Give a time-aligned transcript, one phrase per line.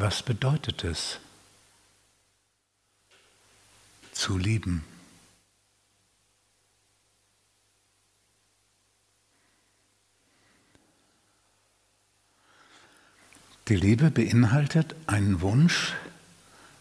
[0.00, 1.18] Was bedeutet es,
[4.12, 4.82] zu lieben?
[13.68, 15.92] Die Liebe beinhaltet einen Wunsch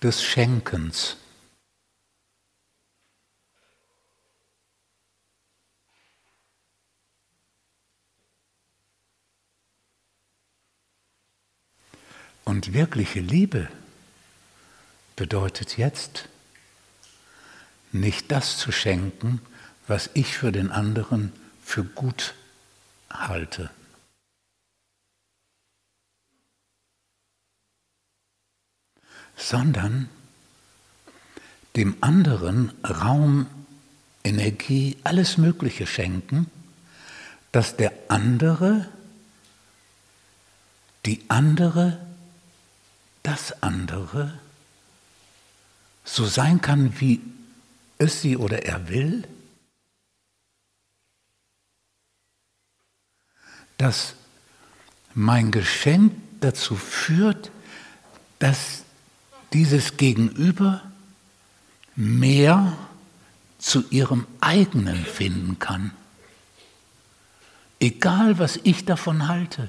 [0.00, 1.18] des Schenkens.
[12.52, 13.66] Und wirkliche Liebe
[15.16, 16.28] bedeutet jetzt,
[17.92, 19.40] nicht das zu schenken,
[19.86, 21.32] was ich für den anderen
[21.64, 22.34] für gut
[23.08, 23.70] halte.
[29.34, 30.10] sondern
[31.74, 33.46] dem anderen Raum,
[34.24, 36.50] Energie, alles Mögliche schenken,
[37.50, 38.88] dass der andere,
[41.06, 42.11] die andere,
[43.22, 44.38] das andere
[46.04, 47.20] so sein kann, wie
[47.98, 49.26] es sie oder er will,
[53.78, 54.14] dass
[55.14, 57.50] mein Geschenk dazu führt,
[58.38, 58.84] dass
[59.52, 60.82] dieses Gegenüber
[61.94, 62.76] mehr
[63.58, 65.92] zu ihrem eigenen finden kann.
[67.78, 69.68] Egal, was ich davon halte.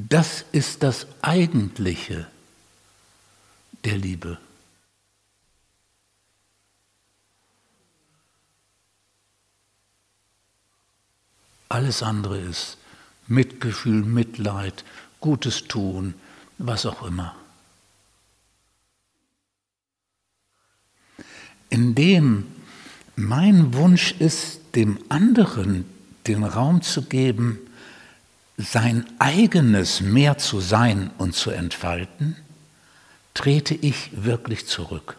[0.00, 2.28] Das ist das Eigentliche
[3.84, 4.38] der Liebe.
[11.68, 12.76] Alles andere ist
[13.26, 14.84] Mitgefühl, Mitleid,
[15.20, 16.14] Gutes tun,
[16.58, 17.34] was auch immer.
[21.70, 22.46] Indem
[23.16, 25.86] mein Wunsch ist, dem anderen
[26.28, 27.58] den Raum zu geben,
[28.58, 32.36] sein eigenes mehr zu sein und zu entfalten,
[33.32, 35.16] trete ich wirklich zurück.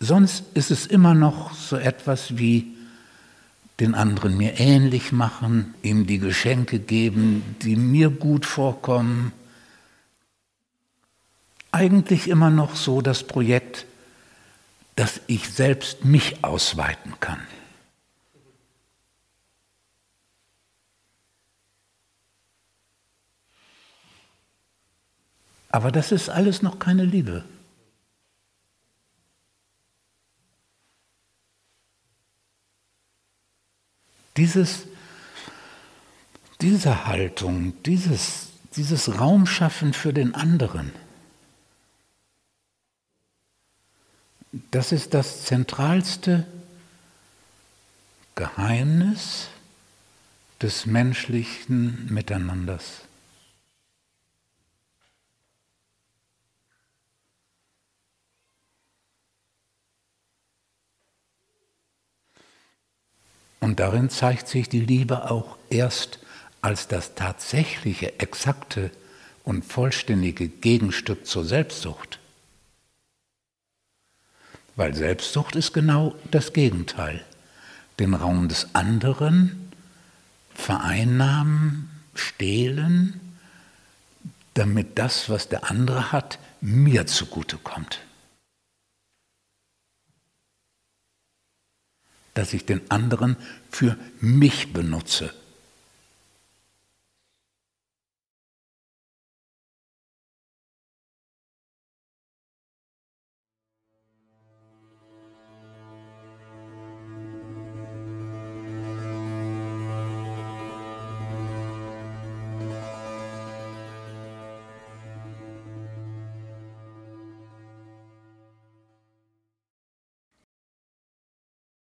[0.00, 2.76] Sonst ist es immer noch so etwas wie
[3.78, 9.32] den anderen mir ähnlich machen, ihm die Geschenke geben, die mir gut vorkommen.
[11.70, 13.86] Eigentlich immer noch so das Projekt,
[14.96, 17.40] dass ich selbst mich ausweiten kann.
[25.70, 27.44] Aber das ist alles noch keine Liebe.
[34.36, 34.86] Dieses,
[36.60, 40.92] diese Haltung, dieses, dieses Raumschaffen für den anderen,
[44.70, 46.46] das ist das zentralste
[48.34, 49.48] Geheimnis
[50.60, 53.02] des menschlichen Miteinanders.
[63.70, 66.18] Und darin zeigt sich die Liebe auch erst
[66.60, 68.90] als das tatsächliche, exakte
[69.44, 72.18] und vollständige Gegenstück zur Selbstsucht.
[74.74, 77.24] Weil Selbstsucht ist genau das Gegenteil.
[78.00, 79.70] Den Raum des anderen
[80.52, 83.20] vereinnahmen, stehlen,
[84.54, 88.00] damit das, was der andere hat, mir zugutekommt.
[92.40, 93.36] Dass ich den anderen
[93.70, 95.30] für mich benutze